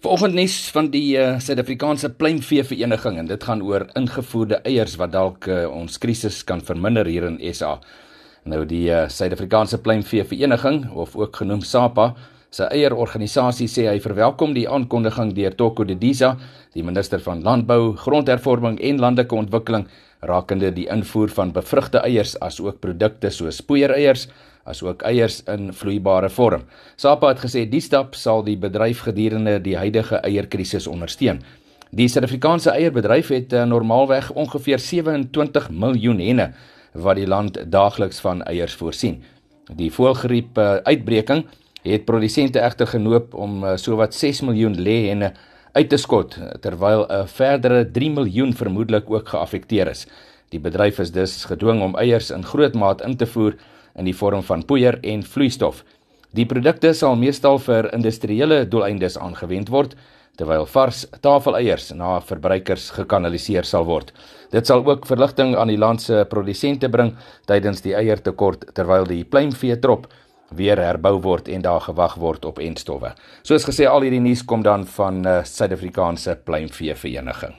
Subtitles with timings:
[0.00, 5.10] Vanoggend nuus van die uh, Suid-Afrikaanse pluimvee vereniging en dit gaan oor ingevoerde eiers wat
[5.12, 7.74] dalk uh, ons krisis kan verminder hier in SA.
[8.48, 12.14] Nou die uh, Suid-Afrikaanse pluimvee vereniging of ook genoem SAPA
[12.50, 16.34] se eierorganisasie sê hy verwelkom die aankondiging deur Toko Didiza,
[16.74, 19.86] die minister van Landbou, Grondhervorming en Landelike Ontwikkeling
[20.26, 24.26] rakende die invoer van bevrugte eiers as ook produkte soos poeiereiers
[24.68, 26.66] asook eiers in vloeibare vorm.
[27.00, 31.40] SAPA het gesê die stap sal die bedryf gedurende die huidige eierkrisis ondersteun.
[31.90, 36.50] Die Suid-Afrikaanse eierbedryf het uh, normaalweg ongeveer 27 miljoen henne
[36.92, 39.22] wat die land daagliks van eiers voorsien.
[39.74, 41.46] Die voëlgriep uh, uitbreking
[41.82, 45.32] het produsente egter genoop om uh, sowat 6 miljoen lê henne
[45.72, 50.06] uit te skot terwyl 'n verdere 3 miljoen vermoedelik ook geaffekteer is.
[50.50, 53.54] Die bedryf is dus gedwing om eiers in groot maat in te voer
[53.94, 55.84] in die vorm van poeier en vloeistof.
[56.34, 59.94] Die produkte sal meestal vir industriële doeleindes aangewend word,
[60.38, 64.12] terwyl vars tafeleiers na verbruikers gekanaliseer sal word.
[64.50, 67.12] Dit sal ook verligting aan die land se produsente bring
[67.50, 70.08] tydens die eiertekort terwyl die pluimvee trop
[70.56, 73.14] weer herbou word en daar gewag word op entstowwe.
[73.42, 77.54] Soos gesê al hierdie nuus kom dan van uh, Suid-Afrikaanse pluimvee vereniging.